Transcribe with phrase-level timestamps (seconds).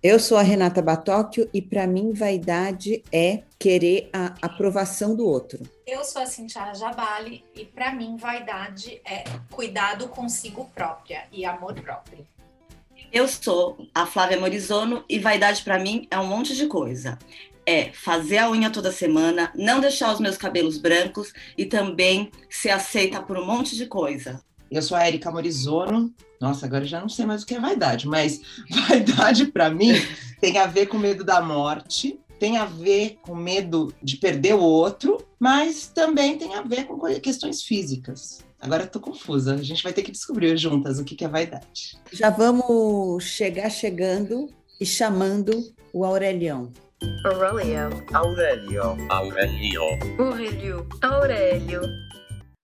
[0.00, 5.58] Eu sou a Renata Batóquio e para mim vaidade é querer a aprovação do outro.
[5.84, 11.74] Eu sou a Cintia Jabali e para mim vaidade é cuidado consigo própria e amor
[11.80, 12.24] próprio.
[13.12, 17.18] Eu sou a Flávia Morizono e vaidade para mim é um monte de coisa.
[17.66, 22.70] É fazer a unha toda semana, não deixar os meus cabelos brancos e também ser
[22.70, 24.40] aceita por um monte de coisa.
[24.70, 26.14] Eu sou a Erika Morizono.
[26.40, 28.40] Nossa, agora eu já não sei mais o que é vaidade, mas
[28.88, 29.92] vaidade para mim
[30.40, 34.60] tem a ver com medo da morte, tem a ver com medo de perder o
[34.60, 38.46] outro, mas também tem a ver com questões físicas.
[38.60, 39.54] Agora eu tô confusa.
[39.54, 41.96] A gente vai ter que descobrir juntas o que é vaidade.
[42.12, 44.48] Já vamos chegar chegando
[44.80, 46.72] e chamando o Aurelião.
[47.24, 48.04] Aurelio.
[48.12, 48.82] Aurelio.
[49.08, 49.82] Aurelio.
[50.18, 50.88] Aurelio.
[51.00, 52.07] Aurelio.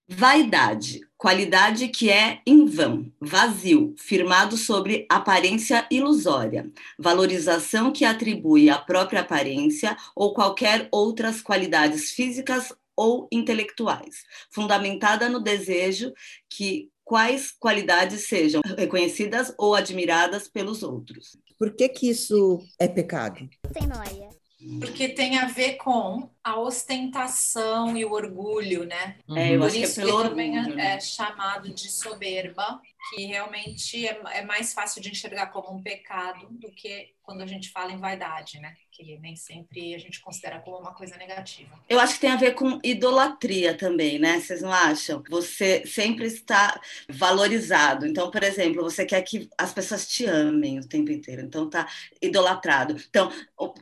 [0.07, 8.79] Vaidade, qualidade que é em vão, vazio, firmado sobre aparência ilusória, valorização que atribui à
[8.79, 16.13] própria aparência ou qualquer outras qualidades físicas ou intelectuais, fundamentada no desejo
[16.51, 21.37] que quais qualidades sejam reconhecidas ou admiradas pelos outros.
[21.59, 23.49] Por que que isso é pecado?
[23.73, 24.29] Sem noia.
[24.81, 29.19] Porque tem a ver com a ostentação e o orgulho, né?
[29.35, 30.79] É, eu Por acho que é isso pelo que também orgulho.
[30.79, 35.83] é, é chamado de soberba, que realmente é, é mais fácil de enxergar como um
[35.83, 38.77] pecado do que quando a gente fala em vaidade, né?
[38.93, 41.81] Que nem sempre a gente considera como uma coisa negativa.
[41.89, 44.41] Eu acho que tem a ver com idolatria também, né?
[44.41, 45.23] Vocês não acham?
[45.31, 48.07] Você sempre está valorizado.
[48.07, 51.43] Então, por exemplo, você quer que as pessoas te amem o tempo inteiro.
[51.43, 51.89] Então, tá
[52.21, 52.97] idolatrado.
[53.09, 53.31] Então,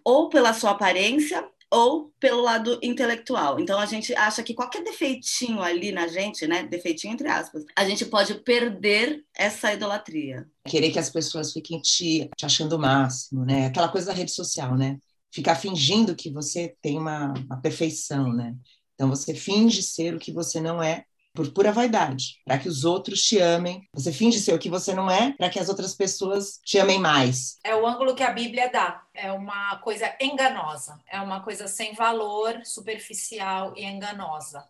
[0.05, 3.59] ou pela sua aparência ou pelo lado intelectual.
[3.59, 7.89] Então a gente acha que qualquer defeitinho ali na gente, né, defeitinho entre aspas, a
[7.89, 10.47] gente pode perder essa idolatria.
[10.69, 13.67] Querer que as pessoas fiquem te, te achando o máximo, né?
[13.67, 14.99] Aquela coisa da rede social, né?
[15.33, 18.55] Ficar fingindo que você tem uma, uma perfeição, né?
[18.95, 22.85] Então você finge ser o que você não é por pura vaidade, para que os
[22.85, 23.89] outros te amem.
[23.95, 26.99] Você finge ser o que você não é, para que as outras pessoas te amem
[26.99, 27.59] mais.
[27.65, 29.03] É o ângulo que a Bíblia dá.
[29.15, 30.99] É uma coisa enganosa.
[31.11, 34.65] É uma coisa sem valor, superficial e enganosa.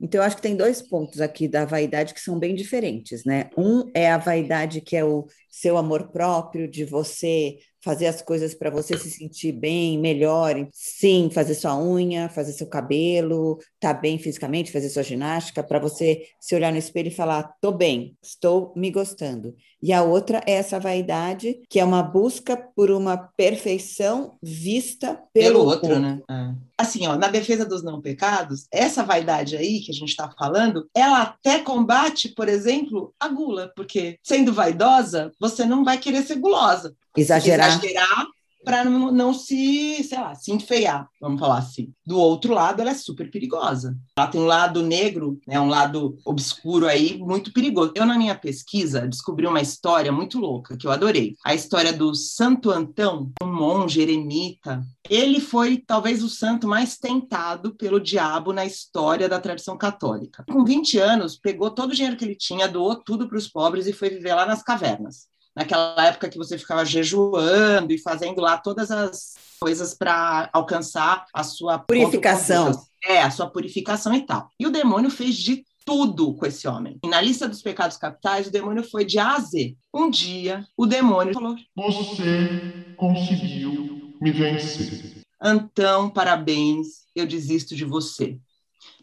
[0.00, 3.48] Então, eu acho que tem dois pontos aqui da vaidade que são bem diferentes, né?
[3.56, 8.54] Um é a vaidade que é o seu amor próprio, de você fazer as coisas
[8.54, 10.54] para você se sentir bem, melhor.
[10.72, 16.24] Sim, fazer sua unha, fazer seu cabelo, tá bem fisicamente, fazer sua ginástica, para você
[16.40, 19.54] se olhar no espelho e falar: tô bem, estou me gostando.
[19.82, 25.58] E a outra é essa vaidade, que é uma busca por uma perfeição vista pelo,
[25.58, 26.20] pelo outro, né?
[26.30, 26.54] É.
[26.78, 30.88] Assim, ó, na defesa dos não pecados, essa vaidade aí que a gente está falando,
[30.94, 36.36] ela até combate, por exemplo, a gula, porque sendo vaidosa, você não vai querer ser
[36.36, 36.94] gulosa.
[37.16, 37.68] Exagerar.
[37.68, 38.26] Exagerar
[38.64, 41.92] para não, não se, sei lá, se enfeiar, vamos falar assim.
[42.06, 43.96] Do outro lado, ela é super perigosa.
[44.16, 47.92] Ela tem um lado negro, né, um lado obscuro aí, muito perigoso.
[47.94, 51.36] Eu, na minha pesquisa, descobri uma história muito louca, que eu adorei.
[51.44, 54.84] A história do Santo Antão, um monge eremita.
[55.10, 60.44] Ele foi, talvez, o santo mais tentado pelo diabo na história da tradição católica.
[60.50, 63.86] Com 20 anos, pegou todo o dinheiro que ele tinha, doou tudo para os pobres
[63.86, 68.56] e foi viver lá nas cavernas naquela época que você ficava jejuando e fazendo lá
[68.58, 72.72] todas as coisas para alcançar a sua purificação.
[73.04, 74.48] É, a sua purificação e tal.
[74.58, 76.98] E o demônio fez de tudo com esse homem.
[77.04, 79.76] E na lista dos pecados capitais, o demônio foi de A a Z.
[79.92, 85.22] Um dia, o demônio falou: Você conseguiu me vencer.
[85.40, 88.38] Antão, parabéns, eu desisto de você.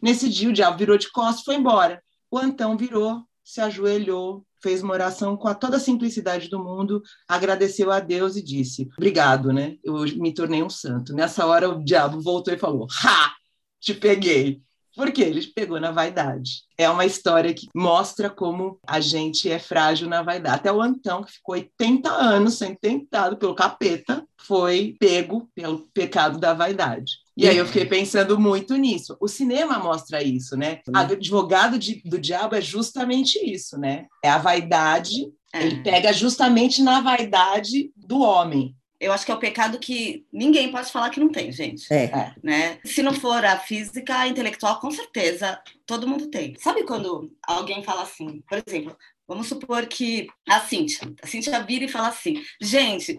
[0.02, 2.02] Nesse dia, o diabo virou de costas e foi embora.
[2.30, 7.02] O Antão virou, se ajoelhou, fez uma oração com a toda a simplicidade do mundo,
[7.28, 9.76] agradeceu a Deus e disse: Obrigado, né?
[9.82, 11.14] Eu me tornei um santo.
[11.14, 13.34] Nessa hora, o diabo voltou e falou: Ha!
[13.80, 14.62] Te peguei.
[15.00, 15.22] Por quê?
[15.22, 16.64] Ele pegou na vaidade.
[16.76, 20.56] É uma história que mostra como a gente é frágil na vaidade.
[20.56, 26.38] Até o Antão, que ficou 80 anos sendo tentado pelo capeta, foi pego pelo pecado
[26.38, 27.12] da vaidade.
[27.34, 29.16] E aí eu fiquei pensando muito nisso.
[29.18, 30.80] O cinema mostra isso, né?
[30.86, 34.04] O advogado de, do diabo é justamente isso, né?
[34.22, 35.32] É a vaidade.
[35.54, 35.64] É.
[35.64, 38.76] Ele pega justamente na vaidade do homem.
[39.00, 41.90] Eu acho que é o pecado que ninguém pode falar que não tem, gente.
[41.92, 42.34] É.
[42.42, 42.78] Né?
[42.84, 46.54] Se não for a física, a intelectual, com certeza, todo mundo tem.
[46.58, 48.94] Sabe quando alguém fala assim, por exemplo,
[49.26, 53.18] vamos supor que a Cíntia, a Cíntia vira e fala assim, gente,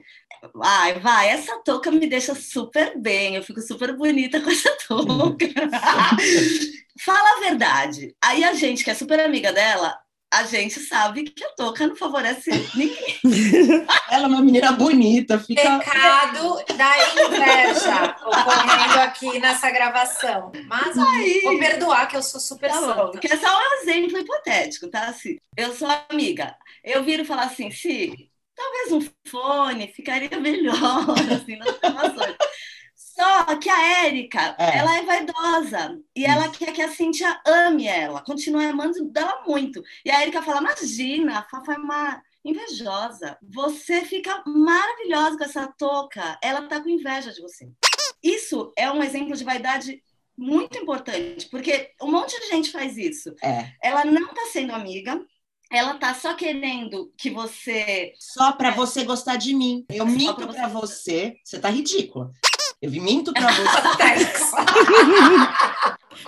[0.62, 5.48] ai, vai, essa touca me deixa super bem, eu fico super bonita com essa touca.
[7.04, 8.16] fala a verdade.
[8.24, 9.98] Aí a gente, que é super amiga dela,
[10.34, 13.20] a gente sabe que a touca não favorece ninguém.
[14.10, 15.62] Ela é uma menina bonita, fica.
[15.80, 20.52] Pecado da inveja ocorrendo aqui nessa gravação.
[20.68, 21.42] Mas Aí.
[21.44, 23.20] vou perdoar que eu sou super Tá bom, santa.
[23.20, 25.08] que é só um exemplo hipotético, tá?
[25.08, 30.76] Assim, eu sou amiga, eu viro falar assim, se talvez um fone ficaria melhor,
[31.36, 32.36] assim, nas gravações.
[33.16, 34.78] Só que a Érica, É.
[34.78, 39.84] ela é vaidosa e ela quer que a Cíntia ame ela, continue amando dela muito.
[40.06, 43.38] E a Érica fala: Imagina, a Fafá é uma invejosa.
[43.42, 47.70] Você fica maravilhosa com essa touca, ela tá com inveja de você.
[48.24, 50.02] Isso é um exemplo de vaidade
[50.38, 53.34] muito importante, porque um monte de gente faz isso.
[53.44, 53.72] É.
[53.84, 55.22] Ela não tá sendo amiga,
[55.72, 58.14] ela tá só querendo que você.
[58.18, 59.86] Só para você gostar de mim.
[59.90, 60.80] Eu Só minto pra para você.
[60.80, 61.36] você.
[61.44, 62.32] Você tá ridícula.
[62.82, 63.98] Eu minto para você.
[63.98, 64.52] Thanks.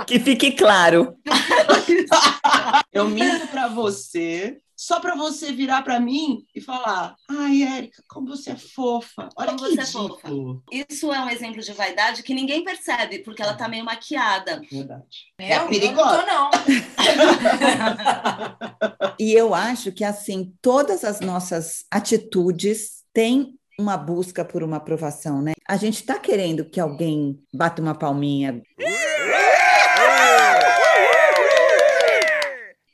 [0.06, 1.18] Que fique claro.
[2.94, 4.60] Eu minto para você.
[4.76, 9.30] Só para você virar para mim e falar: Ai, Érica, como você é fofa.
[9.36, 10.30] Olha Como que você é fofa."
[10.72, 14.62] Isso é um exemplo de vaidade que ninguém percebe, porque ela tá meio maquiada.
[14.70, 15.32] Verdade.
[15.40, 16.16] Meu, É perigoso.
[16.16, 16.74] Eu não tô, não.
[19.20, 25.42] E eu acho que, assim, todas as nossas atitudes têm uma busca por uma aprovação,
[25.42, 25.54] né?
[25.68, 28.62] A gente está querendo que alguém bata uma palminha.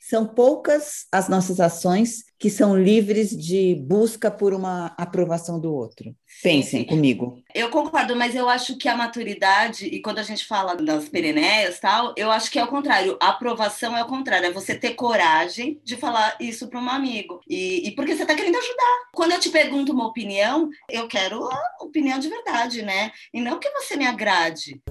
[0.09, 6.15] São poucas as nossas ações que são livres de busca por uma aprovação do outro.
[6.41, 6.85] Pensem sim.
[6.87, 7.43] comigo.
[7.53, 11.79] Eu concordo, mas eu acho que a maturidade, e quando a gente fala das pereneias
[11.79, 13.19] tal, eu acho que é o contrário.
[13.21, 17.39] A aprovação é o contrário, é você ter coragem de falar isso para um amigo.
[17.47, 19.09] E, e porque você está querendo ajudar.
[19.13, 23.11] Quando eu te pergunto uma opinião, eu quero a opinião de verdade, né?
[23.31, 24.81] E não que você me agrade.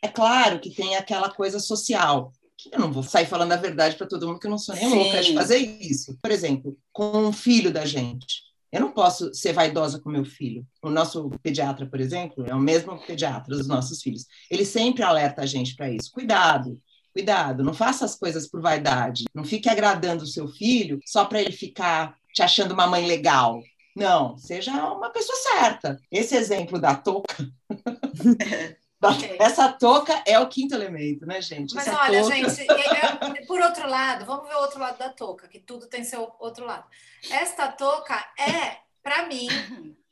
[0.00, 2.32] É claro que tem aquela coisa social.
[2.72, 4.88] Eu não vou sair falando a verdade para todo mundo, que eu não sou nem
[4.88, 4.96] Sim.
[4.96, 6.18] louca de fazer isso.
[6.20, 8.50] Por exemplo, com um filho da gente.
[8.72, 10.64] Eu não posso ser vaidosa com meu filho.
[10.82, 14.26] O nosso pediatra, por exemplo, é o mesmo pediatra dos nossos filhos.
[14.50, 16.12] Ele sempre alerta a gente para isso.
[16.12, 16.80] Cuidado,
[17.12, 19.24] cuidado, não faça as coisas por vaidade.
[19.34, 23.60] Não fique agradando o seu filho só para ele ficar te achando uma mãe legal.
[23.96, 26.00] Não, seja uma pessoa certa.
[26.10, 27.48] Esse exemplo da touca.
[29.02, 29.36] Ok.
[29.40, 31.74] Essa touca é o quinto elemento, né, gente?
[31.74, 32.70] Mas Essa olha, touca- gente, é-
[33.42, 36.34] é- por outro lado, vamos ver o outro lado da touca, que tudo tem seu
[36.38, 36.86] outro lado.
[37.30, 39.48] Esta touca é, para mim,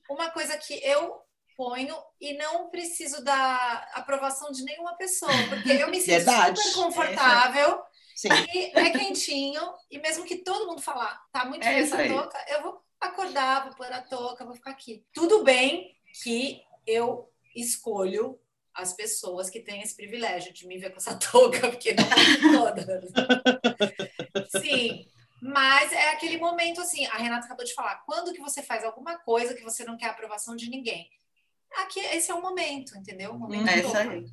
[0.08, 1.20] uma coisa que eu
[1.56, 6.58] ponho e não preciso da aprovação de nenhuma pessoa, porque eu me sinto Verdade.
[6.60, 7.82] super confortável
[8.14, 8.28] Sim.
[8.54, 12.08] e é quentinho, e mesmo que todo mundo falar, tá muito É bem essa aí.
[12.08, 15.04] touca, eu vou acordar, vou pôr a touca, vou ficar aqui.
[15.12, 18.38] Tudo bem que eu escolho
[18.78, 22.74] as pessoas que têm esse privilégio de me ver com essa touca, porque não é
[22.74, 23.10] todas.
[24.62, 25.04] Sim,
[25.42, 29.18] mas é aquele momento assim, a Renata acabou de falar, quando que você faz alguma
[29.18, 31.08] coisa que você não quer a aprovação de ninguém?
[31.82, 33.32] Aqui, esse é o momento, entendeu?
[33.32, 34.24] O momento É isso aí.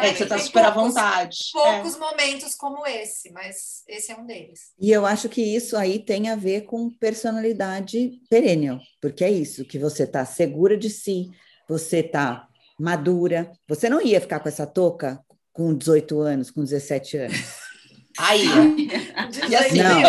[0.00, 1.38] É que você está super à poucos- vontade.
[1.52, 4.72] Poucos momentos como esse, mas esse é um deles.
[4.80, 9.64] E eu acho que isso aí tem a ver com personalidade perennial, porque é isso,
[9.64, 11.30] que você está segura de si,
[11.68, 12.47] você está
[12.78, 13.50] madura.
[13.68, 15.20] Você não ia ficar com essa touca
[15.52, 17.36] com 18 anos, com 17 anos.
[18.18, 18.42] Aí,
[19.48, 20.00] E assim, Não,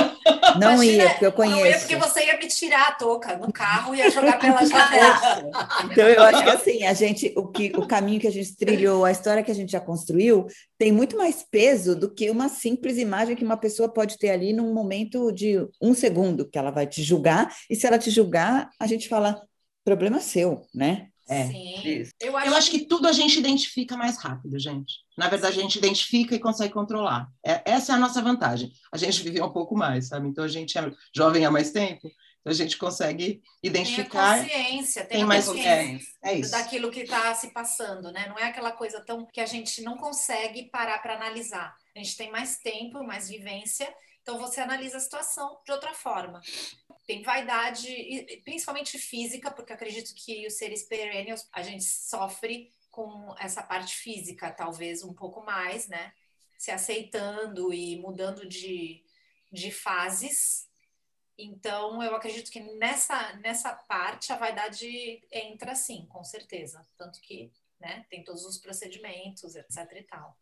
[0.59, 1.79] não Imagina, ia, porque eu Não ia conheço.
[1.79, 5.19] porque você ia me tirar a touca no carro e ia jogar pela janela.
[5.91, 9.05] Então, eu acho que assim, a gente, o, que, o caminho que a gente trilhou,
[9.05, 10.45] a história que a gente já construiu,
[10.77, 14.53] tem muito mais peso do que uma simples imagem que uma pessoa pode ter ali
[14.53, 18.69] num momento de um segundo, que ela vai te julgar, e se ela te julgar,
[18.79, 19.41] a gente fala,
[19.83, 21.07] problema seu, né?
[21.29, 21.45] É.
[21.47, 22.03] Sim.
[22.19, 24.95] Eu acho, eu acho que tudo a gente identifica mais rápido, gente.
[25.17, 27.27] Na verdade, a gente identifica e consegue controlar.
[27.45, 28.71] É- essa é a nossa vantagem.
[28.91, 30.27] A gente vive um pouco mais, sabe?
[30.27, 32.07] Então, a gente é jovem há mais tempo,
[32.41, 34.39] então a gente consegue tem a identificar.
[34.41, 36.51] consciência, tem, tem a mais- consciência É isso.
[36.51, 38.25] daquilo que está se passando, né?
[38.27, 41.75] Não é aquela coisa tão que a gente não consegue parar para analisar.
[41.95, 43.87] A gente tem mais tempo, mais vivência,
[44.21, 46.41] então você analisa a situação de outra forma.
[47.07, 53.63] Tem vaidade, principalmente física, porque acredito que os seres perennials, a gente sofre com essa
[53.63, 56.13] parte física, talvez um pouco mais, né?
[56.57, 59.03] Se aceitando e mudando de,
[59.51, 60.69] de fases.
[61.37, 66.85] Então, eu acredito que nessa, nessa parte a vaidade entra sim, com certeza.
[66.97, 70.37] Tanto que né, tem todos os procedimentos, etc e tal.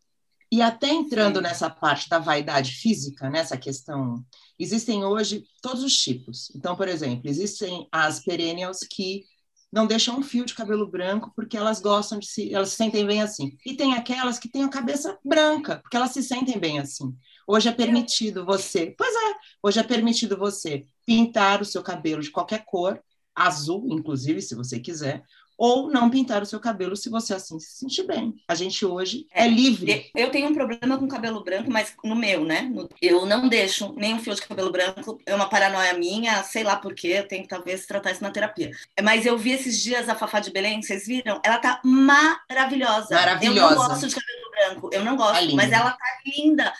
[0.50, 4.24] E até entrando nessa parte da vaidade física, nessa questão,
[4.58, 6.50] existem hoje todos os tipos.
[6.56, 9.24] Então, por exemplo, existem as perennials que
[9.70, 13.06] não deixam um fio de cabelo branco porque elas gostam de se, elas se sentem
[13.06, 13.56] bem assim.
[13.64, 17.14] E tem aquelas que têm a cabeça branca, porque elas se sentem bem assim.
[17.46, 22.30] Hoje é permitido você, pois é, hoje é permitido você pintar o seu cabelo de
[22.30, 23.02] qualquer cor,
[23.34, 25.22] azul, inclusive, se você quiser,
[25.58, 28.32] ou não pintar o seu cabelo se você assim se sentir bem.
[28.46, 30.08] A gente hoje é, é livre.
[30.14, 32.70] Eu tenho um problema com cabelo branco, mas no meu, né?
[33.02, 35.20] Eu não deixo nenhum fio de cabelo branco.
[35.26, 37.08] É uma paranoia minha, sei lá por quê.
[37.18, 38.70] Eu tenho que talvez tratar isso na terapia.
[39.02, 41.40] Mas eu vi esses dias a Fafá de Belém, vocês viram?
[41.44, 43.16] Ela tá maravilhosa.
[43.16, 43.58] Maravilhosa.
[43.58, 46.72] Eu não gosto de cabelo branco, eu não gosto, é mas ela tá linda.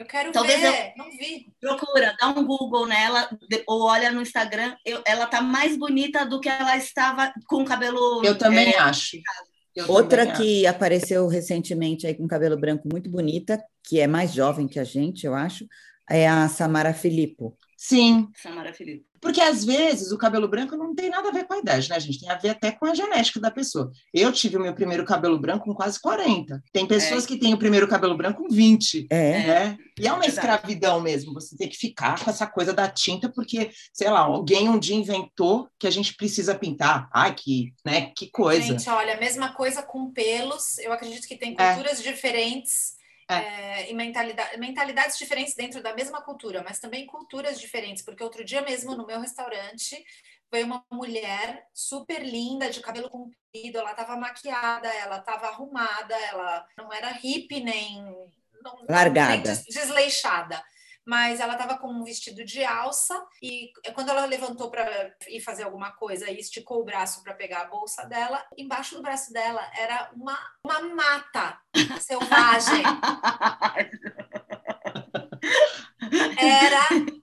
[0.00, 1.52] Eu quero Talvez ver, eu, não vi.
[1.60, 3.28] Procura, dá um Google nela,
[3.66, 7.64] ou olha no Instagram, eu, ela tá mais bonita do que ela estava com o
[7.66, 8.24] cabelo.
[8.24, 9.18] Eu também é, acho.
[9.76, 10.74] Eu Outra também que acho.
[10.74, 15.26] apareceu recentemente aí com cabelo branco muito bonita, que é mais jovem que a gente,
[15.26, 15.66] eu acho,
[16.08, 17.54] é a Samara Filippo.
[17.76, 18.30] Sim.
[18.34, 19.09] Samara Felipe.
[19.20, 22.00] Porque às vezes o cabelo branco não tem nada a ver com a idade, né,
[22.00, 22.20] gente?
[22.20, 23.90] Tem a ver até com a genética da pessoa.
[24.12, 26.62] Eu tive o meu primeiro cabelo branco com quase 40.
[26.72, 27.26] Tem pessoas é.
[27.26, 29.06] que têm o primeiro cabelo branco com 20.
[29.10, 29.46] É.
[29.46, 29.78] Né?
[29.98, 33.28] E é uma é escravidão mesmo, você tem que ficar com essa coisa da tinta,
[33.28, 37.08] porque, sei lá, alguém um dia inventou que a gente precisa pintar.
[37.12, 38.62] Ai, que, né, que coisa.
[38.62, 40.78] Gente, olha, a mesma coisa com pelos.
[40.78, 41.74] Eu acredito que tem é.
[41.74, 42.99] culturas diferentes
[43.34, 43.80] é.
[43.82, 48.44] É, e mentalidade, mentalidades diferentes dentro da mesma cultura, mas também culturas diferentes, porque outro
[48.44, 50.04] dia mesmo no meu restaurante
[50.52, 56.66] veio uma mulher super linda, de cabelo comprido, ela estava maquiada, ela estava arrumada, ela
[56.76, 58.02] não era hippie nem,
[58.62, 60.62] não, largada, nem desleixada
[61.04, 65.64] mas ela estava com um vestido de alça e quando ela levantou para ir fazer
[65.64, 69.62] alguma coisa e esticou o braço para pegar a bolsa dela, embaixo do braço dela
[69.76, 71.58] era uma, uma mata
[72.00, 72.84] selvagem.
[76.38, 77.19] Era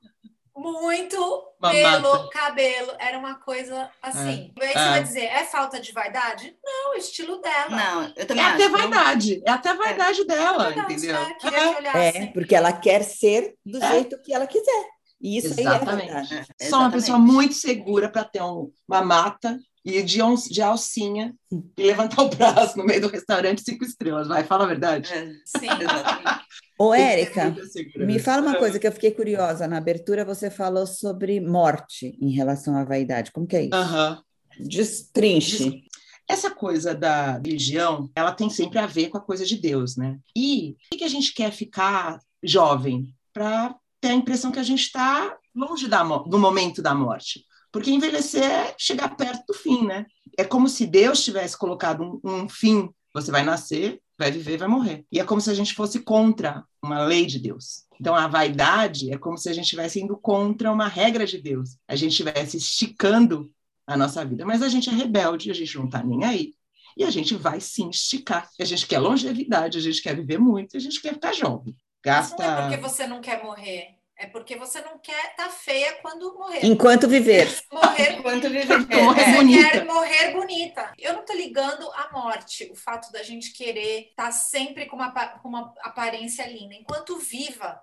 [0.57, 1.17] muito
[1.61, 2.91] pelo cabelo.
[2.99, 4.51] Era uma coisa assim.
[4.59, 4.65] É.
[4.65, 4.89] Aí você é.
[4.89, 6.55] vai dizer, é falta de vaidade?
[6.63, 7.69] Não, é estilo dela.
[7.69, 8.55] Não, eu também é acho.
[8.55, 9.41] até vaidade.
[9.45, 10.25] É até vaidade é.
[10.25, 11.15] dela, é entendeu?
[11.15, 12.27] É, é assim.
[12.33, 14.85] porque ela quer ser do jeito que ela quiser.
[15.19, 16.11] E isso Exatamente.
[16.11, 16.47] aí é verdade.
[16.69, 21.33] Sou uma pessoa muito segura para ter um, uma mata e de, on, de alcinha
[21.77, 24.27] e levantar o braço no meio do restaurante cinco estrelas.
[24.27, 25.09] Vai, fala a verdade.
[25.45, 26.45] Sim, exatamente.
[26.79, 27.55] Ô, Érica,
[27.95, 29.67] me fala uma coisa que eu fiquei curiosa.
[29.67, 33.31] Na abertura você falou sobre morte em relação à vaidade.
[33.31, 33.75] Como que é isso?
[33.75, 34.67] Uhum.
[34.67, 35.83] Destrinche.
[36.29, 40.19] Essa coisa da religião, ela tem sempre a ver com a coisa de Deus, né?
[40.35, 43.15] E por que a gente quer ficar jovem?
[43.33, 47.45] Para ter a impressão que a gente está longe da, do momento da morte.
[47.71, 50.05] Porque envelhecer é chegar perto do fim, né?
[50.37, 52.89] É como se Deus tivesse colocado um, um fim.
[53.13, 55.05] Você vai nascer, vai viver, vai morrer.
[55.11, 57.85] E é como se a gente fosse contra uma lei de Deus.
[57.99, 61.77] Então, a vaidade é como se a gente estivesse indo contra uma regra de Deus.
[61.87, 63.51] A gente estivesse esticando
[63.85, 64.45] a nossa vida.
[64.45, 66.53] Mas a gente é rebelde, a gente não está nem aí.
[66.95, 68.49] E a gente vai sim esticar.
[68.59, 71.75] A gente quer longevidade, a gente quer viver muito, a gente quer ficar jovem.
[72.03, 72.35] Gasta...
[72.37, 73.96] Mas não é porque você não quer morrer.
[74.19, 76.65] É porque você não quer estar tá feia quando morrer.
[76.65, 77.47] Enquanto viver.
[77.71, 78.79] Morrer enquanto viver.
[78.87, 79.69] Morrer é, bonita.
[79.69, 80.93] quer morrer bonita.
[80.97, 84.95] Eu não estou ligando à morte, o fato da gente querer estar tá sempre com
[84.95, 86.73] uma, com uma aparência linda.
[86.73, 87.79] Enquanto viva,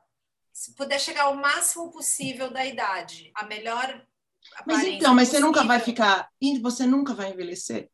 [0.53, 4.05] se puder chegar ao máximo possível da idade, a melhor
[4.67, 5.53] Mas então, mas possível.
[5.53, 6.29] você nunca vai ficar,
[6.61, 7.89] você nunca vai envelhecer?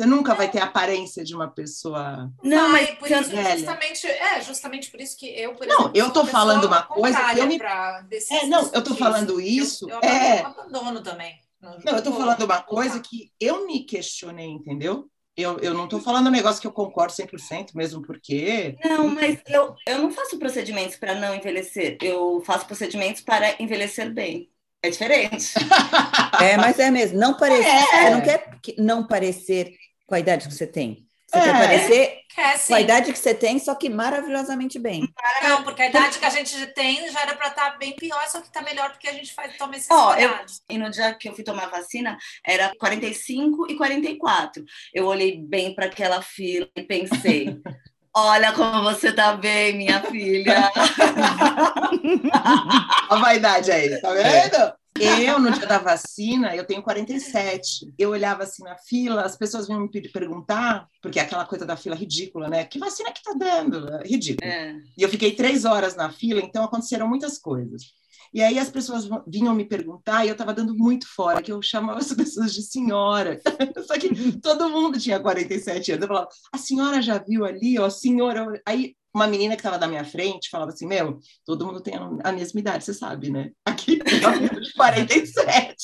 [0.00, 2.32] Você nunca vai ter a aparência de uma pessoa.
[2.42, 6.24] Não, mas por isso, justamente, é justamente por isso que eu, por Não, eu tô
[6.24, 10.40] falando uma coisa que eu me É, não, eu tô falando isso, eu, eu é
[10.40, 11.38] abandono também.
[11.60, 15.06] Não, não eu tô falando uma coisa que eu me questionei, entendeu?
[15.36, 18.78] Eu, eu não estou falando um negócio que eu concordo 100%, mesmo porque.
[18.82, 21.98] Não, mas eu, eu não faço procedimentos para não envelhecer.
[22.00, 24.50] Eu faço procedimentos para envelhecer bem.
[24.82, 25.52] É diferente.
[26.40, 27.18] é, mas é mesmo.
[27.18, 27.68] Não parecer.
[27.68, 27.82] É.
[27.82, 29.74] Você não quer não parecer
[30.10, 31.06] com a idade que você tem.
[31.28, 31.44] Você é.
[31.44, 35.08] quer parecer quer, com a idade que você tem, só que maravilhosamente bem.
[35.44, 38.20] Não, porque a idade que a gente tem já era para estar tá bem pior,
[38.26, 40.34] só que está melhor porque a gente faz, toma esses oh, eu,
[40.68, 44.64] E no dia que eu fui tomar vacina, era 45 e 44.
[44.92, 47.60] Eu olhei bem para aquela fila e pensei.
[48.12, 50.72] Olha como você tá bem, minha filha.
[53.08, 54.79] a vaidade aí, tá vendo?
[55.00, 57.92] Eu, no dia da vacina, eu tenho 47.
[57.98, 61.76] Eu olhava assim na fila, as pessoas vinham me perguntar, porque é aquela coisa da
[61.76, 62.64] fila ridícula, né?
[62.64, 63.88] Que vacina que tá dando?
[63.94, 64.50] É ridículo.
[64.50, 64.76] É.
[64.96, 67.94] E eu fiquei três horas na fila, então aconteceram muitas coisas.
[68.32, 71.60] E aí as pessoas vinham me perguntar e eu estava dando muito fora, que eu
[71.60, 73.40] chamava as pessoas de senhora.
[73.86, 76.02] Só que todo mundo tinha 47 anos.
[76.02, 78.46] Eu falava, a senhora já viu ali, ó, senhora.
[78.64, 82.32] Aí uma menina que estava na minha frente falava assim: Meu, todo mundo tem a
[82.32, 83.50] mesma idade, você sabe, né?
[83.64, 85.74] Aqui tem de 47.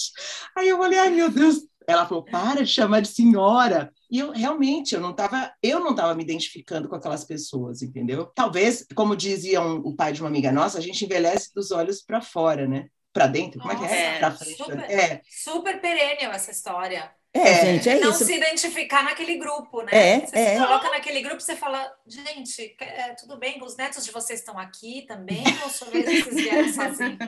[0.56, 3.92] Aí eu olhei, ai meu Deus, Ela falou, para de chamar de senhora.
[4.10, 8.26] E eu realmente eu não estava eu não estava me identificando com aquelas pessoas, entendeu?
[8.34, 12.02] Talvez, como dizia um, o pai de uma amiga nossa, a gente envelhece dos olhos
[12.02, 12.86] para fora, né?
[13.12, 14.20] Para dentro, como é que é?
[14.20, 15.22] Nossa, super, é.
[15.24, 17.10] super perene essa história.
[17.36, 18.24] É, É, gente, é não isso.
[18.24, 19.90] se identificar naquele grupo, né?
[19.92, 20.54] É, você é.
[20.54, 24.58] se coloca naquele grupo, você fala, gente, é, tudo bem, os netos de vocês estão
[24.58, 27.18] aqui também, ou só vocês vieram sozinhos?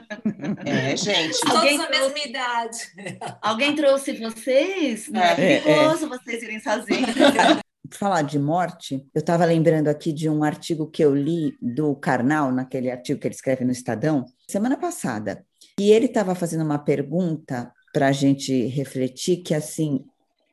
[0.65, 1.41] É, gente.
[1.41, 2.79] Todos Alguém a mesma idade.
[3.41, 5.09] Alguém trouxe vocês?
[5.09, 5.61] Não é, É, é.
[5.61, 7.11] perigoso vocês irem sozinhos.
[7.91, 12.53] falar de morte, eu estava lembrando aqui de um artigo que eu li do Karnal,
[12.53, 15.45] naquele artigo que ele escreve no Estadão, semana passada.
[15.79, 20.05] E ele estava fazendo uma pergunta para a gente refletir que, assim,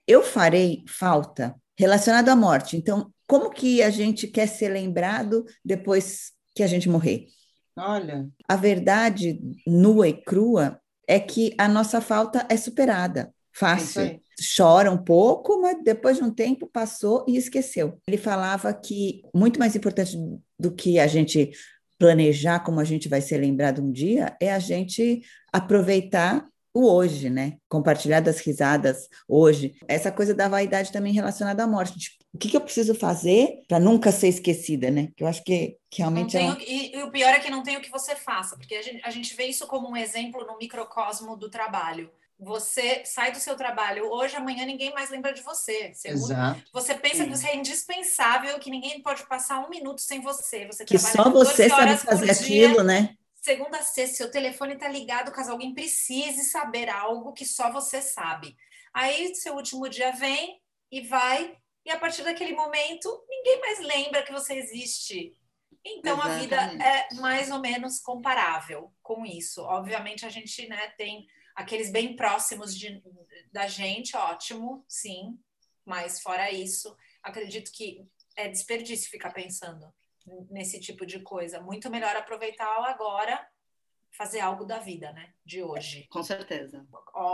[0.07, 2.75] eu farei falta relacionado à morte.
[2.75, 7.27] Então, como que a gente quer ser lembrado depois que a gente morrer?
[7.77, 14.19] Olha, A verdade nua e crua é que a nossa falta é superada, fácil
[14.57, 18.01] chora um pouco, mas depois de um tempo passou e esqueceu.
[18.07, 20.17] Ele falava que muito mais importante
[20.59, 21.51] do que a gente
[21.99, 25.21] planejar como a gente vai ser lembrado um dia é a gente
[25.53, 26.43] aproveitar
[26.75, 27.53] o hoje, né?
[27.69, 29.73] Compartilhar das risadas hoje.
[29.87, 31.97] Essa coisa da vaidade também relacionada à morte.
[31.97, 35.07] Tipo, o que, que eu preciso fazer para nunca ser esquecida, né?
[35.15, 37.39] Que eu acho que, que Não realmente tem é o- e, e o pior é
[37.39, 39.89] que não tem o que você faça, porque a gente, a gente vê isso como
[39.89, 42.11] um exemplo no microcosmo do trabalho.
[42.37, 45.93] Você sai do seu trabalho hoje, amanhã ninguém mais lembra de você.
[45.93, 46.61] Você, Exato.
[46.73, 47.29] você pensa Sim.
[47.29, 50.65] que você é indispensável, que ninguém pode passar um minuto sem você.
[50.65, 53.15] Você que só 14 você sabe fazer dia, aquilo, né?
[53.45, 58.01] Segunda a sexta, seu telefone está ligado caso alguém precise saber algo que só você
[58.01, 58.57] sabe.
[58.91, 60.59] Aí seu último dia vem
[60.91, 65.37] e vai, e a partir daquele momento ninguém mais lembra que você existe.
[65.85, 66.87] Então a vida Exatamente.
[66.87, 69.61] é mais ou menos comparável com isso.
[69.61, 72.99] Obviamente a gente né, tem aqueles bem próximos de,
[73.51, 75.37] da gente, ótimo, sim,
[75.85, 78.03] mas fora isso, acredito que
[78.35, 79.93] é desperdício ficar pensando
[80.49, 81.61] nesse tipo de coisa.
[81.61, 83.45] Muito melhor aproveitar o agora,
[84.11, 85.29] fazer algo da vida, né?
[85.45, 86.07] De hoje.
[86.09, 86.85] Com certeza.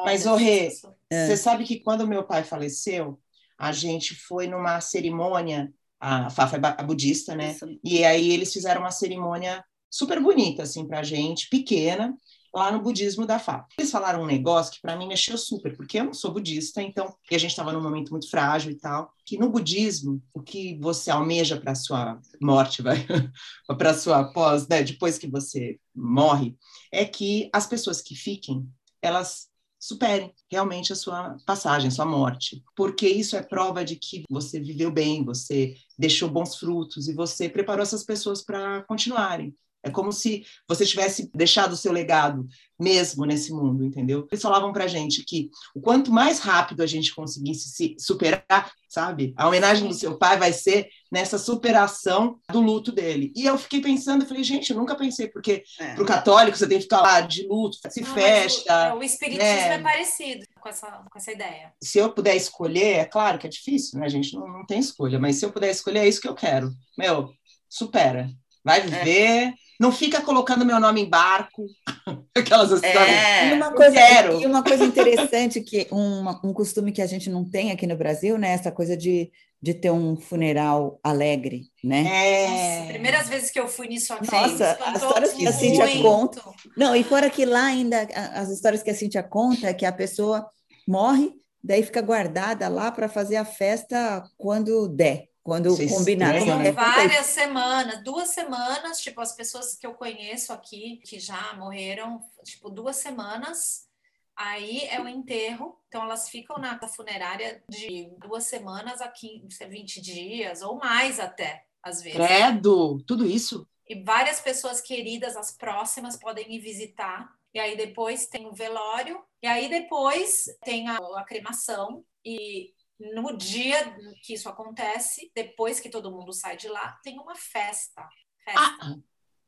[0.03, 1.27] Mas, Olha, ô, Rê, isso- É.
[1.27, 3.19] Você sabe que quando meu pai faleceu,
[3.57, 7.51] a gente foi numa cerimônia, a Fafa é budista, né?
[7.51, 7.65] Isso.
[7.83, 12.15] E aí eles fizeram uma cerimônia super bonita, assim, pra gente, pequena,
[12.53, 13.67] lá no budismo da Fafa.
[13.77, 17.15] Eles falaram um negócio que para mim mexeu super, porque eu não sou budista, então,
[17.29, 20.77] e a gente estava num momento muito frágil e tal, que no budismo, o que
[20.79, 22.83] você almeja para sua morte,
[23.77, 26.57] para sua pós, né, depois que você morre,
[26.91, 28.67] é que as pessoas que fiquem,
[29.01, 34.23] elas superem realmente a sua passagem, a sua morte, porque isso é prova de que
[34.29, 39.55] você viveu bem, você deixou bons frutos e você preparou essas pessoas para continuarem.
[39.83, 42.47] É como se você tivesse deixado o seu legado
[42.79, 44.27] mesmo nesse mundo, entendeu?
[44.31, 49.33] Eles falavam pra gente que o quanto mais rápido a gente conseguisse se superar, sabe?
[49.37, 53.31] A homenagem do seu pai vai ser nessa superação do luto dele.
[53.35, 55.93] E eu fiquei pensando, eu falei, gente, eu nunca pensei, porque É.
[55.95, 58.95] pro católico você tem que ficar lá de luto, se Não, festa.
[58.95, 59.75] O, o espiritismo né?
[59.75, 61.73] é parecido com essa, com essa ideia.
[61.83, 64.05] Se eu puder escolher, é claro que é difícil, né?
[64.05, 66.35] A gente não, não tem escolha, mas se eu puder escolher, é isso que eu
[66.35, 66.71] quero.
[66.97, 67.31] Meu,
[67.69, 68.29] supera.
[68.63, 71.65] Vai viver, não fica colocando meu nome em barco,
[72.37, 73.09] aquelas histórias.
[73.09, 73.53] E É.
[73.55, 74.39] uma coisa, quero.
[74.39, 77.97] e uma coisa interessante que um, um costume que a gente não tem aqui no
[77.97, 78.51] Brasil, né?
[78.51, 82.05] Essa coisa de, de ter um funeral alegre, né?
[82.05, 82.47] É.
[82.77, 86.01] Nossa, primeiras vezes que eu fui nisso aqui, Nossa, as histórias que a Cíntia muito.
[86.03, 86.41] conta.
[86.77, 89.91] Não, e fora que lá ainda as histórias que a Cintia conta é que a
[89.91, 90.47] pessoa
[90.87, 91.31] morre,
[91.63, 96.33] daí fica guardada lá para fazer a festa quando der, quando é combinar.
[96.33, 96.71] né?
[96.71, 102.69] Várias semanas, duas semanas, tipo, as pessoas que eu conheço aqui, que já morreram, tipo,
[102.69, 103.87] duas semanas,
[104.35, 110.01] aí é o enterro, então elas ficam na funerária de duas semanas a 15, 20
[110.01, 112.17] dias, ou mais até, às vezes.
[112.17, 113.67] Credo, tudo isso?
[113.87, 117.29] E várias pessoas queridas, as próximas, podem ir visitar.
[117.53, 122.05] E aí depois tem o velório, e aí depois tem a, a cremação.
[122.23, 122.73] E
[123.13, 128.07] no dia que isso acontece, depois que todo mundo sai de lá, tem uma festa.
[128.43, 128.77] Festa.
[128.81, 128.95] Ah.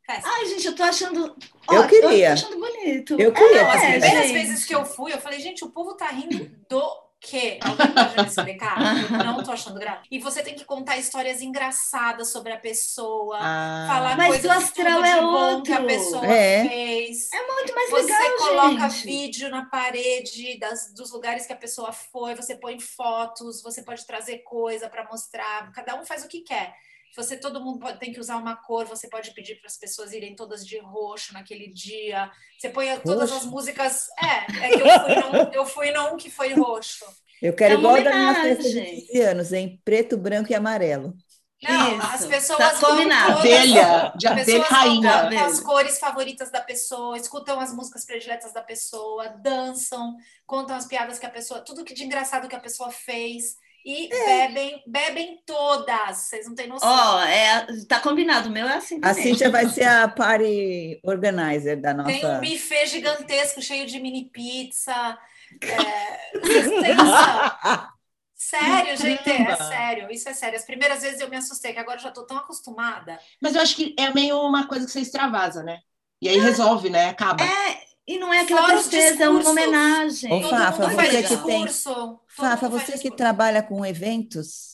[0.05, 0.29] festa.
[0.29, 1.35] Ai, gente, eu tô achando.
[1.71, 2.27] Eu queria.
[2.27, 3.19] tô achando bonito.
[3.19, 4.33] Eu queria Não, as é, primeiras gente.
[4.33, 7.57] vezes que eu fui, eu falei, gente, o povo tá rindo do quê?
[7.61, 8.77] Alguém pode me explicar?
[9.11, 10.01] Eu não tô achando graça.
[10.11, 13.37] E você tem que contar histórias engraçadas sobre a pessoa.
[13.41, 15.87] Ah, falar Mas coisas o astral tudo de é bom que a outro.
[15.87, 16.67] pessoa É.
[16.67, 17.31] fez.
[17.33, 19.05] É muito mais Você legal, coloca gente.
[19.05, 24.05] vídeo na parede das, dos lugares que a pessoa foi, você põe fotos, você pode
[24.05, 26.75] trazer coisa para mostrar, cada um faz o que quer.
[27.15, 30.13] Você todo mundo pode, tem que usar uma cor, você pode pedir para as pessoas
[30.13, 32.31] irem todas de roxo naquele dia.
[32.57, 34.07] Você põe todas as músicas.
[34.21, 37.05] É, é que eu fui, num, eu fui num que foi roxo.
[37.41, 41.13] Eu quero É igual da minha festa de 15 anos, em preto, branco e amarelo.
[41.61, 42.07] Não, Isso.
[42.07, 43.39] as pessoas Tá vão combinado.
[43.39, 45.29] Abelha, de as abelha rainha.
[45.29, 50.85] com as cores favoritas da pessoa, escutam as músicas prediletas da pessoa, dançam, contam as
[50.85, 55.43] piadas que a pessoa, tudo que de engraçado que a pessoa fez e bebem, bebem
[55.45, 56.17] todas.
[56.17, 56.89] Vocês não têm noção.
[56.89, 59.23] Ó, é, tá combinado, o meu é assim A também.
[59.23, 62.39] Cíntia vai ser a party organizer da Tem um nossa.
[62.39, 65.17] buffet gigantesco cheio de mini pizza.
[65.61, 67.93] É, vocês não têm noção.
[68.35, 70.57] Sério, gente, é sério, isso é sério.
[70.57, 73.17] As primeiras vezes eu me assustei, que agora eu já tô tão acostumada.
[73.41, 75.79] Mas eu acho que é meio uma coisa que você extravasa, né?
[76.21, 77.09] E aí resolve, né?
[77.09, 77.43] Acaba.
[77.43, 80.31] É, e não é aquela Fora tristeza, é uma homenagem.
[80.33, 84.73] Ô, Todo Fafa, mundo faz você que tem- todo Fafa, você que trabalha com eventos,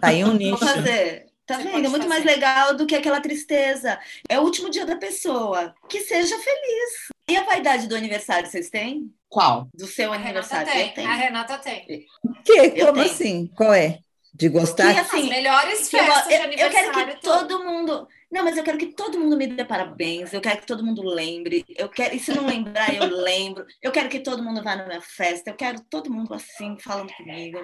[0.00, 0.58] tá aí um Vou nicho.
[0.58, 1.26] fazer.
[1.46, 1.86] Tá Você vendo?
[1.86, 3.98] É muito mais legal do que aquela tristeza.
[4.28, 5.74] É o último dia da pessoa.
[5.88, 7.08] Que seja feliz.
[7.28, 9.12] E a vaidade do aniversário, vocês têm?
[9.28, 9.66] Qual?
[9.74, 10.68] Do seu A Renata aniversário?
[10.68, 11.08] Eu tem, tenho.
[11.10, 11.86] a Renata tem.
[12.44, 12.52] Que?
[12.52, 13.12] Eu Como tenho.
[13.14, 13.46] assim?
[13.56, 13.98] Qual é?
[14.32, 14.94] De gostar?
[14.94, 16.92] Que, As assim, melhores que eu, festas de eu- eu aniversário.
[16.92, 17.48] quero que todo.
[17.48, 18.06] todo mundo.
[18.30, 20.32] Não, mas eu quero que todo mundo me dê parabéns.
[20.32, 21.64] Eu quero que todo mundo lembre.
[21.76, 23.66] Eu quero, e se não lembrar, eu lembro.
[23.82, 25.50] Eu quero que todo mundo vá na minha festa.
[25.50, 27.58] Eu quero todo mundo assim, falando comigo.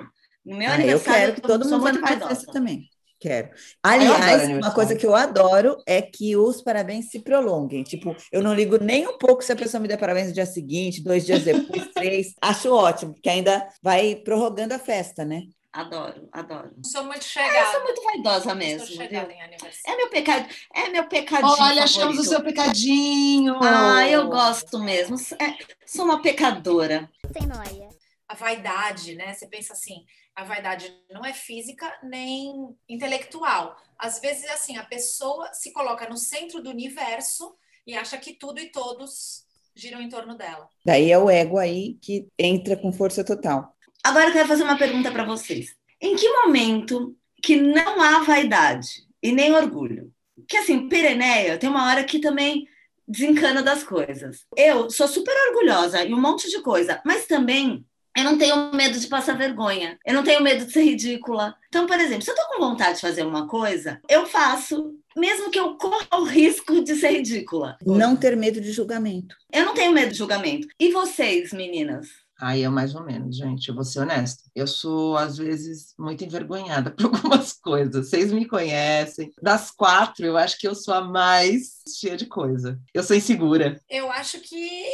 [0.45, 2.89] No meu Ah, eu aniversário, quero que todo mundo vá na minha festa também.
[3.19, 3.49] Quero.
[3.83, 7.83] Aliás, uma coisa que eu adoro é que os parabéns se prolonguem.
[7.83, 10.45] Tipo, eu não ligo nem um pouco se a pessoa me der parabéns no dia
[10.45, 12.35] seguinte, dois dias depois, três.
[12.43, 15.45] Acho ótimo, porque ainda vai prorrogando a festa, né?
[15.77, 16.71] Adoro, adoro.
[16.83, 17.71] Sou muito Eu chegada.
[17.71, 19.37] sou muito vaidosa Sou mesmo, chegada viu?
[19.37, 19.83] em aniversário.
[19.85, 21.53] É meu pecado, é meu pecadinho.
[21.61, 23.59] Olha, achamos o seu pecadinho.
[23.63, 25.17] Ah, eu gosto mesmo.
[25.39, 27.11] É, sou uma pecadora.
[27.31, 27.91] Sem noia.
[28.27, 29.35] A vaidade, né?
[29.35, 33.77] Você pensa assim, a vaidade não é física nem intelectual.
[33.99, 37.55] Às vezes, é assim, a pessoa se coloca no centro do universo
[37.87, 40.71] e acha que tudo e todos giram em torno dela.
[40.87, 43.76] Daí é o ego aí que entra com força total.
[44.03, 45.75] Agora eu quero fazer uma pergunta para vocês.
[46.01, 48.89] Em que momento que não há vaidade
[49.23, 50.13] e nem orgulho?
[50.49, 52.67] Que assim, Pireneia tem uma hora que também
[53.07, 54.45] desencana das coisas.
[54.57, 57.85] Eu sou super orgulhosa e um monte de coisa, mas também
[58.17, 59.99] eu não tenho medo de passar vergonha.
[60.05, 61.55] Eu não tenho medo de ser ridícula.
[61.69, 65.51] Então, por exemplo, se eu tô com vontade de fazer uma coisa, eu faço, mesmo
[65.51, 67.77] que eu corra o risco de ser ridícula.
[67.85, 69.37] Não ter medo de julgamento.
[69.53, 70.67] Eu não tenho medo de julgamento.
[70.81, 72.09] E vocês, meninas?
[72.39, 74.45] Aí eu mais ou menos, gente, eu vou ser honesta.
[74.55, 78.09] Eu sou, às vezes, muito envergonhada por algumas coisas.
[78.09, 79.33] Vocês me conhecem.
[79.41, 82.79] Das quatro, eu acho que eu sou a mais cheia de coisa.
[82.93, 83.81] Eu sou insegura.
[83.89, 84.85] Eu acho que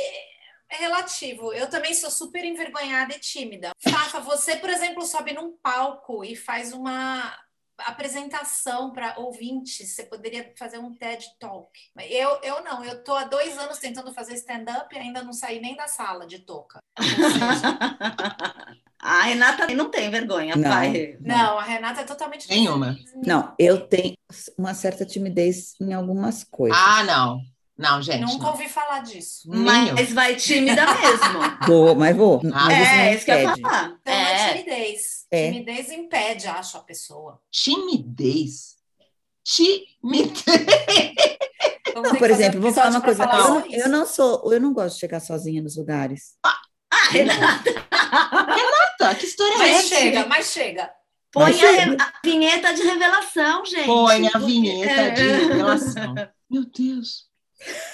[0.71, 1.53] é relativo.
[1.53, 3.73] Eu também sou super envergonhada e tímida.
[3.79, 7.37] Fafa, você, por exemplo, sobe num palco e faz uma
[7.87, 9.95] apresentação para ouvintes.
[9.95, 11.71] Você poderia fazer um TED Talk.
[12.09, 15.61] Eu, eu não, eu tô há dois anos tentando fazer stand-up e ainda não saí
[15.61, 16.79] nem da sala de touca.
[17.01, 17.79] Seja,
[19.01, 20.69] A Renata não tem vergonha, Não.
[20.71, 21.17] vai.
[21.21, 22.97] não, a Renata é totalmente Nenhuma.
[23.27, 24.15] Não, eu tenho
[24.57, 26.79] uma certa timidez em algumas coisas.
[26.81, 27.41] Ah, não.
[27.77, 28.21] Não, gente.
[28.21, 28.51] Nunca não.
[28.51, 29.49] ouvi falar disso.
[29.49, 31.67] Mas vai tímida mesmo.
[31.67, 32.41] Vou, mas vou.
[32.55, 33.97] Ah, não é, isso que eu ia falar.
[34.03, 34.53] Então é, É.
[34.53, 35.12] timidez.
[35.33, 35.51] É.
[35.51, 37.41] Timidez impede, acho, a pessoa.
[37.51, 38.77] Timidez.
[39.43, 40.45] Timidez.
[41.95, 43.27] Não, por exemplo, um vou falar uma coisa.
[43.27, 46.37] pra Eu não, eu não sou, eu não gosto de chegar sozinha nos lugares.
[46.45, 46.61] Ah,
[47.11, 47.71] Renata,
[48.99, 49.89] Tá, que história é Mas essa?
[49.97, 50.93] chega, mas chega.
[51.33, 51.97] põe Mas a, chega.
[52.05, 53.87] a vinheta de revelação, gente.
[53.87, 56.15] Põe a vinheta de revelação.
[56.49, 57.27] Meu Deus.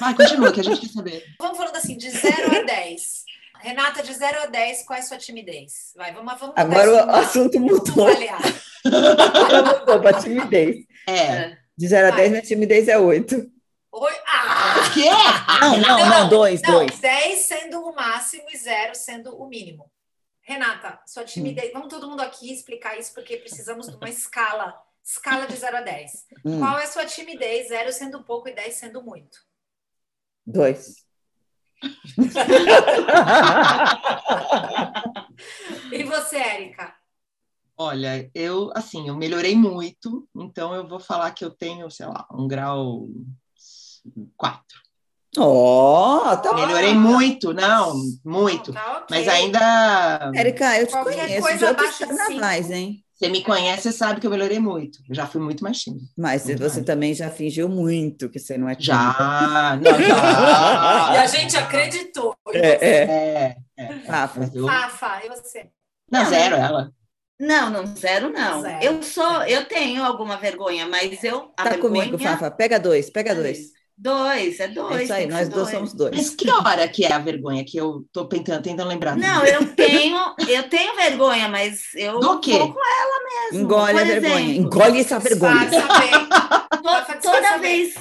[0.00, 1.24] Vai, continua, que a gente quer saber.
[1.40, 3.24] Vamos falando assim, de 0 a 10.
[3.60, 5.92] Renata, de 0 a 10, qual é a sua timidez?
[5.96, 8.08] Vai, vamos, vamos Agora o assunto mudou.
[8.08, 10.86] Ela mudou para timidez.
[11.06, 11.56] É.
[11.76, 12.20] De 0 a Vai.
[12.20, 13.50] 10, minha timidez é 8.
[13.90, 14.74] Oi, ah!
[14.86, 15.10] O quê?
[15.60, 16.98] Não, não, não, 2, Não, 2.
[17.00, 19.90] 10 sendo o máximo e 0 sendo o mínimo.
[20.42, 21.26] Renata, sua Hum.
[21.26, 21.72] timidez.
[21.72, 24.74] Vamos todo mundo aqui explicar isso, porque precisamos de uma escala.
[25.04, 26.26] Escala de 0 a 10.
[26.44, 26.58] Hum.
[26.58, 27.68] Qual é a sua timidez?
[27.68, 29.38] 0 sendo pouco e 10 sendo muito.
[30.46, 31.07] 2.
[35.92, 36.94] E você, Érica?
[37.76, 42.26] Olha, eu, assim, eu melhorei muito, então eu vou falar que eu tenho, sei lá,
[42.32, 43.06] um grau
[44.36, 44.64] 4.
[45.38, 46.66] Ó, tá bom.
[46.66, 48.72] Melhorei muito, não, muito.
[48.72, 49.06] Tá ok.
[49.10, 53.04] Mas ainda, Érica, eu te Qualquer conheço coisa de outros abaixo de carnavais, hein?
[53.18, 55.00] Você me conhece, você sabe que eu melhorei muito.
[55.08, 56.04] Eu já fui muito mais tímida.
[56.16, 56.86] Mas Muito você mais.
[56.86, 58.92] também já fingiu muito que você não é tímida.
[58.92, 61.14] Já, não, já.
[61.14, 62.36] E a gente acreditou.
[62.54, 62.84] em É, você.
[62.84, 63.56] é.
[63.76, 64.02] É, é.
[64.36, 65.66] Mas eu- Fafa, e você?
[66.10, 66.92] Não, zero, ela.
[67.40, 68.62] Não, não, zero não.
[68.62, 68.84] Zero.
[68.84, 71.52] Eu sou, eu tenho alguma vergonha, mas eu.
[71.56, 72.50] Tá vergonha- comigo, Fafa.
[72.50, 73.72] Pega dois, pega dois.
[74.00, 75.00] Dois, é dois.
[75.00, 76.30] É isso aí, nós ser dois somos Mas dois.
[76.30, 79.16] que hora que é a vergonha que eu tô tentando, tentando lembrar?
[79.16, 80.16] Não, eu tenho,
[80.48, 82.52] eu tenho vergonha, mas eu Do quê?
[82.52, 83.64] vou com ela mesmo.
[83.64, 84.40] Engole Por a vergonha.
[84.40, 85.68] exemplo, Engole essa vergonha.
[85.68, 86.28] Bem.
[87.20, 87.94] toda vez,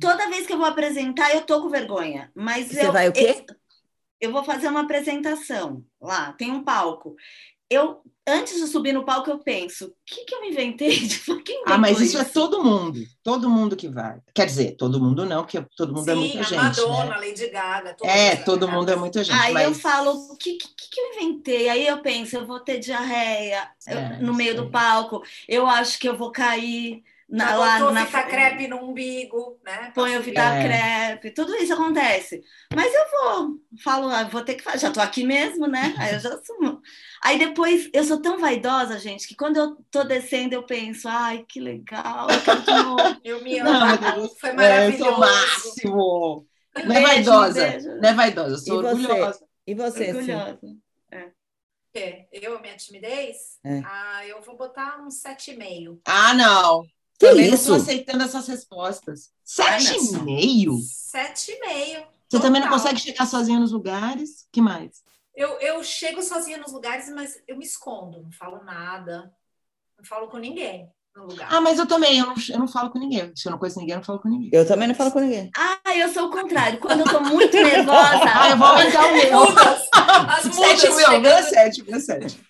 [0.00, 2.32] toda vez que eu vou apresentar, eu tô com vergonha.
[2.34, 3.44] Mas Você eu, vai o quê?
[3.48, 3.54] Eu,
[4.20, 7.14] eu vou fazer uma apresentação lá, tem um palco.
[7.70, 11.62] Eu, antes de subir no palco, eu penso, o que, que eu inventei de quem
[11.66, 13.00] Ah, mas inventou isso é todo mundo.
[13.22, 14.20] Todo mundo que vai.
[14.34, 16.56] Quer dizer, todo mundo não, porque todo mundo é Sim, muita a gente.
[16.56, 17.26] Madonna, né?
[17.28, 17.94] Lady Gaga.
[17.94, 19.38] todas É, as todo mundo é muita gente.
[19.38, 19.64] Aí mas...
[19.64, 21.68] eu falo, o que, que, que eu inventei?
[21.68, 24.62] Aí eu penso, eu vou ter diarreia eu- É, no meio sei.
[24.62, 28.68] do palco, eu acho que eu vou cair na, Já lá botou na fita crepe
[28.68, 29.92] no umbigo, né?
[29.94, 30.62] Põe o Vitar É.
[30.62, 32.42] crepe, tudo isso acontece.
[32.74, 35.94] Mas eu vou, falo, ah, vou ter que fazer, já tô aqui mesmo, né?
[35.98, 36.80] Aí eu já assumo.
[37.22, 41.44] Aí depois, eu sou tão vaidosa, gente, que quando eu tô descendo, eu penso, ai,
[41.48, 43.20] que legal, eu quero de novo.
[43.24, 44.28] Eu me amo.
[44.40, 45.04] Foi É, eu maravilhoso.
[45.04, 46.46] sou o máximo.
[46.84, 47.70] Não é vaidosa.
[47.70, 47.88] beijo.
[48.00, 48.86] Não é vaidosa, eu sou E você?
[49.12, 49.48] orgulhosa.
[49.66, 50.10] E você, Sim?
[50.32, 50.58] Orgulhosa.
[50.62, 52.26] O quê?
[52.32, 53.58] Eu, a minha timidez?
[53.64, 53.80] É.
[53.84, 56.00] Ah, eu vou botar um 7,5.
[56.04, 56.82] Ah, não.
[57.18, 57.70] Que Também isso?
[57.70, 59.32] não tô aceitando essas respostas.
[59.44, 60.74] Sete e meio?
[60.78, 62.06] 7,5.
[62.28, 62.70] Você também não Total.
[62.70, 64.46] consegue chegar sozinha nos lugares?
[64.52, 65.02] que mais?
[65.38, 69.32] Eu, eu chego sozinha nos lugares, mas eu me escondo, não falo nada,
[69.96, 71.46] não falo com ninguém no lugar.
[71.48, 73.32] Ah, mas eu também, eu não, eu não falo com ninguém.
[73.36, 74.50] Se eu não conheço ninguém, eu não falo com ninguém.
[74.52, 75.48] Eu também não falo com ninguém.
[75.56, 76.78] Ah, eu sou o contrário.
[76.80, 78.24] Quando eu tô muito nervosa.
[78.34, 79.42] Ah, eu vou aumentar o meu.
[80.28, 81.48] As mudas Sete mil, meu chegando.
[81.48, 82.40] sete, meu sete.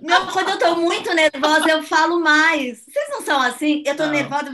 [0.00, 2.84] Não, quando eu tô muito nervosa, eu falo mais.
[2.84, 3.82] Vocês não são assim?
[3.84, 4.12] Eu tô Não.
[4.12, 4.52] nervosa, Não,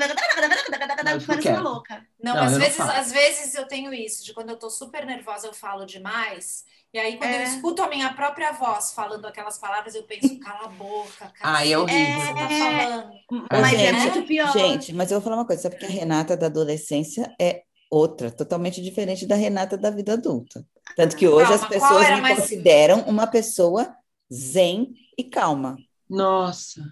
[1.26, 2.06] parece uma louca.
[2.22, 2.90] Não, Não, às não vezes, falo.
[2.92, 6.64] às vezes eu tenho isso, de quando eu tô super nervosa, eu falo demais.
[6.94, 7.44] E aí, quando eu É.
[7.44, 11.58] escuto a minha própria voz falando aquelas palavras, eu penso, cala a boca, cara.
[11.58, 12.20] Ah, é o horrível.
[12.20, 13.12] que você tá falando?
[13.50, 14.52] Mas é gente, muito pior.
[14.52, 18.30] Gente, mas eu vou falar uma coisa, sabe que a Renata da adolescência é outra,
[18.30, 20.66] totalmente diferente da Renata da vida adulta.
[20.94, 23.94] Tanto que hoje Calma, as pessoas era me mais- consideram uma pessoa
[24.30, 25.76] zen e calma.
[26.10, 26.82] Nossa.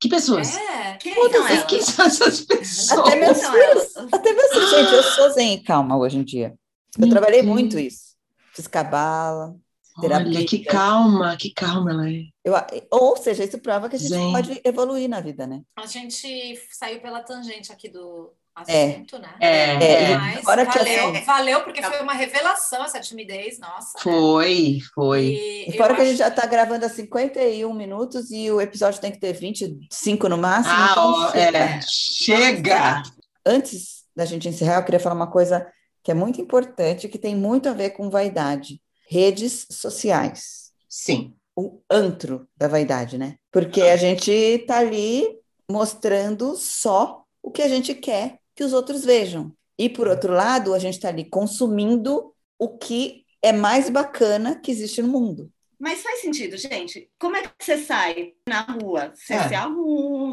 [0.00, 0.56] Que pessoas?
[0.56, 1.64] É, Quem Todas elas?
[1.64, 2.98] Quem são essas pessoas?
[3.06, 4.12] Até meus filhos.
[4.12, 6.54] Até mesmo, gente, eu sou zen e calma hoje em dia.
[6.96, 7.52] Eu Meu trabalhei Deus.
[7.52, 8.07] muito isso.
[8.58, 9.54] Fiz cabala.
[10.00, 10.26] terapia.
[10.38, 12.22] Olha, que calma, que calma ela é.
[12.44, 12.54] Eu,
[12.90, 14.32] ou seja, isso prova que a gente Zen.
[14.32, 15.62] pode evoluir na vida, né?
[15.76, 18.32] a gente saiu pela tangente aqui do
[18.68, 18.90] É.
[18.92, 19.28] assunto, né?
[19.40, 23.98] É, É, Mas agora que valeu, assim- valeu, porque foi uma revelação essa timidez, nossa.
[24.00, 25.24] Foi, foi.
[25.34, 28.60] E E fora que a acho- gente já está gravando há 51 minutos e o
[28.60, 30.74] episódio tem que ter 25 no máximo.
[30.76, 31.58] Ah, então ó, chega.
[31.58, 31.80] é.
[31.82, 33.02] Chega!
[33.44, 35.66] Antes da gente encerrar, eu queria falar uma coisa
[36.08, 38.80] que é muito importante, que tem muito a ver com vaidade.
[39.10, 40.72] Redes sociais.
[40.88, 41.34] Sim.
[41.54, 43.36] O antro da vaidade, né?
[43.52, 45.38] Porque a gente está ali
[45.70, 49.52] mostrando só o que a gente quer que os outros vejam.
[49.78, 54.70] E, por outro lado, a gente está ali consumindo o que é mais bacana que
[54.70, 55.52] existe no mundo.
[55.78, 57.10] Mas faz sentido, gente.
[57.20, 59.12] Como é que você sai na rua?
[59.14, 59.48] Você É.
[59.48, 60.27] se arruma.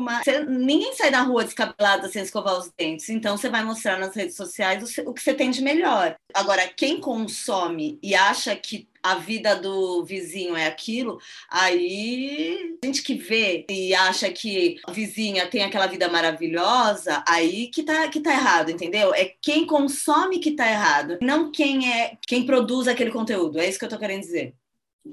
[0.48, 3.10] Ninguém sai na rua descabelada sem escovar os dentes.
[3.10, 6.16] Então você vai mostrar nas redes sociais o, o que você tem de melhor.
[6.34, 13.14] Agora, quem consome e acha que a vida do vizinho é aquilo, aí gente que
[13.14, 18.32] vê e acha que a vizinha tem aquela vida maravilhosa, aí que tá, que tá
[18.32, 19.14] errado, entendeu?
[19.14, 23.60] É quem consome que tá errado, não quem é quem produz aquele conteúdo.
[23.60, 24.56] É isso que eu tô querendo dizer.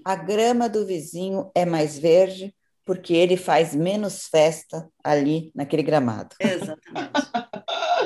[0.02, 6.35] A grama do vizinho é mais verde porque ele faz menos festa ali naquele gramado.
[6.40, 7.12] Exatamente.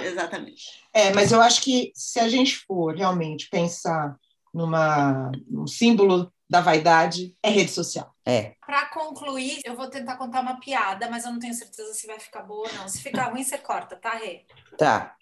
[0.05, 0.65] Exatamente.
[0.93, 4.17] É, mas eu acho que se a gente for realmente pensar
[4.53, 8.15] numa, num símbolo da vaidade, é rede social.
[8.25, 8.55] É.
[8.65, 12.19] Para concluir, eu vou tentar contar uma piada, mas eu não tenho certeza se vai
[12.19, 12.89] ficar boa ou não.
[12.89, 14.45] Se ficar ruim, você corta, tá, Rê?
[14.79, 15.17] Tá.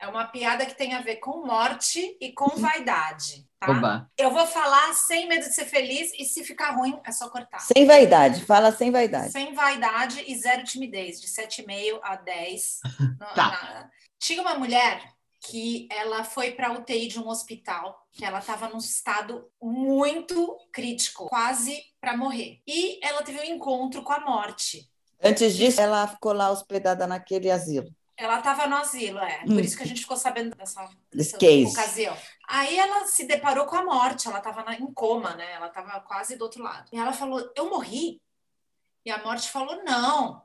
[0.00, 3.70] É uma piada que tem a ver com morte e com vaidade, tá?
[3.70, 4.10] Oba.
[4.16, 7.58] Eu vou falar sem medo de ser feliz e se ficar ruim, é só cortar.
[7.60, 9.30] Sem vaidade, fala sem vaidade.
[9.30, 12.80] Sem vaidade e zero timidez, de 7,5 a 10.
[13.20, 13.48] No- Tá.
[13.50, 15.02] na- Tinha uma mulher
[15.42, 21.26] que ela foi para UTI de um hospital, que ela estava num estado muito crítico,
[21.28, 22.60] quase para morrer.
[22.66, 24.88] E ela teve um encontro com a morte.
[25.22, 27.90] Antes disso, ela ficou lá hospedada naquele asilo.
[28.20, 29.42] Ela estava no asilo, é.
[29.46, 29.54] Hum.
[29.54, 32.14] Por isso que a gente ficou sabendo dessa, dessa ocasião.
[32.46, 35.52] Aí ela se deparou com a morte, ela estava em coma, né?
[35.52, 36.86] Ela estava quase do outro lado.
[36.92, 38.20] E ela falou: Eu morri?
[39.06, 40.42] E a morte falou: Não,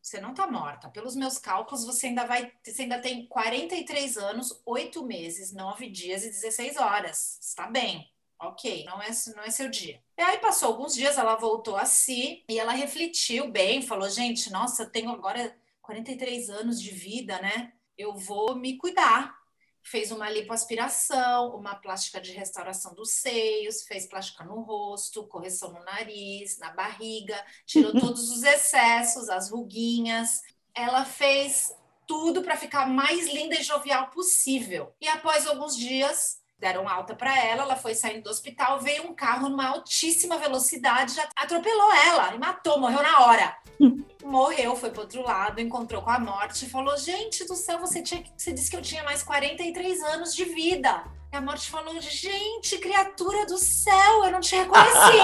[0.00, 0.88] você não está morta.
[0.88, 2.50] Pelos meus cálculos, você ainda vai.
[2.64, 7.38] Você ainda tem 43 anos, 8 meses, 9 dias e 16 horas.
[7.42, 8.10] Está bem.
[8.38, 10.02] Ok, não é, não é seu dia.
[10.16, 14.50] E aí passou alguns dias, ela voltou a si e ela refletiu bem, falou: gente,
[14.50, 15.54] nossa, eu tenho agora
[15.90, 17.72] 43 anos de vida, né?
[17.98, 19.36] Eu vou me cuidar.
[19.82, 25.82] Fez uma lipoaspiração, uma plástica de restauração dos seios, fez plástica no rosto, correção no
[25.82, 30.42] nariz, na barriga, tirou todos os excessos, as ruguinhas.
[30.72, 31.74] Ela fez
[32.06, 34.94] tudo para ficar mais linda e jovial possível.
[35.00, 39.14] E após alguns dias, deram alta para ela, ela foi saindo do hospital, veio um
[39.14, 43.56] carro numa altíssima velocidade, já atropelou ela e matou, morreu na hora.
[44.22, 48.02] Morreu, foi pro outro lado, encontrou com a morte e falou: Gente do céu, você,
[48.02, 51.02] tinha, você disse que eu tinha mais 43 anos de vida.
[51.32, 55.20] E a morte falou: Gente, criatura do céu, eu não te reconheci.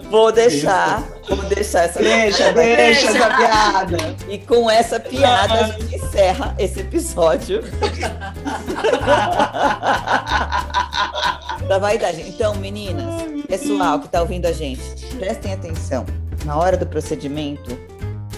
[0.10, 2.62] Vou deixar, vou deixar essa Deixa, piada.
[2.62, 3.96] deixa essa piada.
[4.26, 7.60] E com essa piada a gente encerra esse episódio
[11.68, 12.22] da vaidade.
[12.22, 13.04] Então, meninas,
[13.46, 14.82] pessoal que está ouvindo a gente,
[15.18, 16.06] prestem atenção.
[16.46, 17.78] Na hora do procedimento,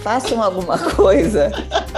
[0.03, 1.51] façam alguma coisa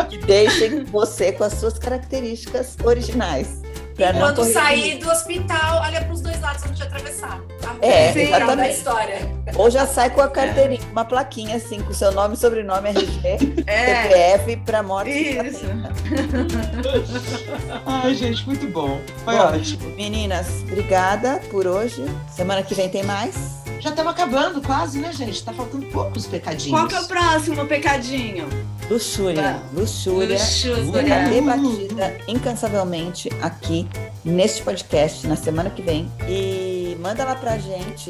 [0.09, 3.61] que deixem você com as suas características originais.
[3.95, 5.05] E quando sair risco.
[5.05, 7.39] do hospital, olha para os dois lados antes de atravessar.
[7.79, 8.73] É, Sim, da exatamente.
[8.75, 9.31] história.
[9.55, 14.03] Ou já sai com a carteirinha, uma plaquinha assim, com seu nome, sobrenome, RG, É,
[14.03, 15.11] CPF pra morte.
[15.11, 15.63] isso.
[17.85, 18.99] Ai, gente, muito bom.
[19.23, 19.95] Foi Bom, ótimo.
[19.95, 22.03] Meninas, obrigada por hoje.
[22.35, 23.62] Semana que vem tem mais.
[23.83, 25.43] Já estamos acabando quase, né, gente?
[25.43, 26.79] Tá faltando poucos pecadinhos.
[26.79, 28.47] Qual que é o próximo pecadinho?
[28.89, 29.61] Luxúria.
[29.73, 30.37] Luxúria.
[30.37, 31.13] Luxúria.
[31.13, 33.85] É debatida incansavelmente aqui
[34.23, 36.09] neste podcast na semana que vem.
[36.29, 38.09] E manda lá pra gente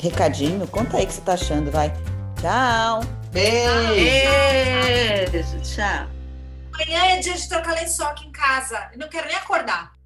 [0.00, 0.64] recadinho.
[0.68, 1.92] Conta aí o que você tá achando, vai.
[2.40, 3.00] Tchau.
[3.32, 3.72] Beijo.
[5.32, 6.06] Beijo, tchau.
[6.74, 8.88] Amanhã é dia de trocar lençol aqui em casa.
[8.92, 9.97] Eu não quero nem acordar.